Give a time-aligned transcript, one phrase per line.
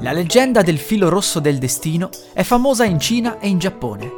[0.00, 4.12] La leggenda del filo rosso del destino è famosa in Cina e in Giappone.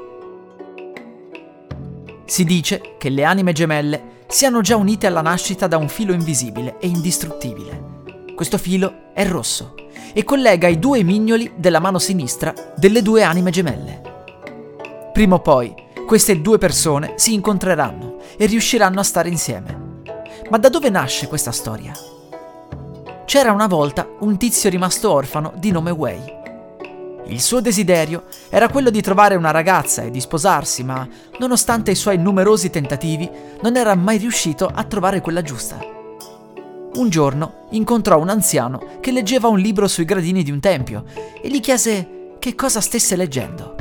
[2.25, 6.79] Si dice che le anime gemelle siano già unite alla nascita da un filo invisibile
[6.81, 8.03] e indistruttibile.
[8.35, 9.77] Questo filo è rosso
[10.13, 14.03] e collega i due mignoli della mano sinistra delle due anime gemelle.
[15.13, 15.73] Prima o poi
[16.09, 20.03] queste due persone si incontreranno e riusciranno a stare insieme.
[20.51, 21.93] Ma da dove nasce questa storia?
[23.29, 26.19] C'era una volta un tizio rimasto orfano di nome Wei.
[27.27, 31.07] Il suo desiderio era quello di trovare una ragazza e di sposarsi, ma
[31.39, 33.29] nonostante i suoi numerosi tentativi,
[33.61, 35.79] non era mai riuscito a trovare quella giusta.
[36.95, 41.05] Un giorno incontrò un anziano che leggeva un libro sui gradini di un tempio
[41.43, 43.75] e gli chiese che cosa stesse leggendo.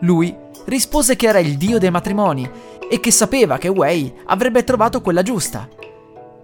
[0.00, 2.50] Lui rispose che era il dio dei matrimoni
[2.90, 5.68] e che sapeva che Wei avrebbe trovato quella giusta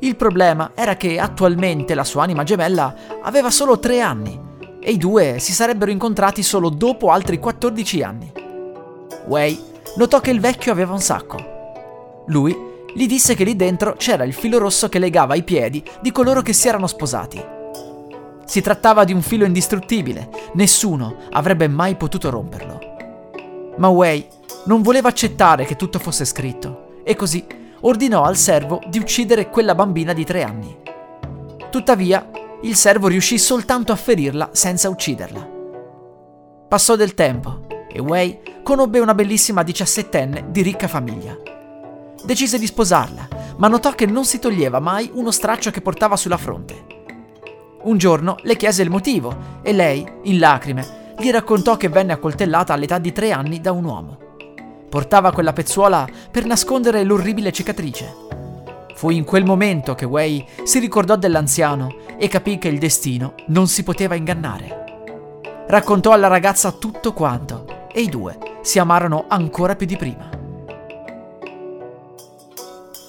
[0.06, 4.38] il problema era che attualmente la sua anima gemella aveva solo tre anni
[4.78, 8.32] e i due si sarebbero incontrati solo dopo altri 14 anni.
[9.26, 9.58] Wei
[9.96, 12.22] notò che il vecchio aveva un sacco.
[12.26, 12.54] Lui
[12.94, 16.42] gli disse che lì dentro c'era il filo rosso che legava i piedi di coloro
[16.42, 17.42] che si erano sposati.
[18.44, 22.78] Si trattava di un filo indistruttibile, nessuno avrebbe mai potuto romperlo.
[23.78, 24.26] Ma Wei
[24.66, 29.74] non voleva accettare che tutto fosse scritto e così ordinò al servo di uccidere quella
[29.74, 30.76] bambina di tre anni.
[31.70, 32.30] Tuttavia,
[32.62, 35.50] il servo riuscì soltanto a ferirla senza ucciderla.
[36.68, 41.36] Passò del tempo e Wei conobbe una bellissima diciassettenne di ricca famiglia.
[42.24, 43.28] Decise di sposarla,
[43.58, 46.86] ma notò che non si toglieva mai uno straccio che portava sulla fronte.
[47.82, 52.72] Un giorno le chiese il motivo e lei, in lacrime, gli raccontò che venne accoltellata
[52.72, 54.23] all'età di tre anni da un uomo.
[54.94, 58.14] Portava quella pezzuola per nascondere l'orribile cicatrice.
[58.94, 63.66] Fu in quel momento che Wei si ricordò dell'anziano e capì che il destino non
[63.66, 65.64] si poteva ingannare.
[65.66, 70.30] Raccontò alla ragazza tutto quanto e i due si amarono ancora più di prima.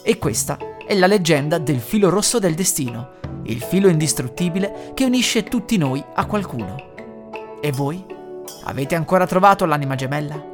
[0.01, 0.57] E questa
[0.87, 3.09] è la leggenda del filo rosso del destino,
[3.43, 6.93] il filo indistruttibile che unisce tutti noi a qualcuno.
[7.61, 8.03] E voi?
[8.63, 10.53] Avete ancora trovato l'anima gemella?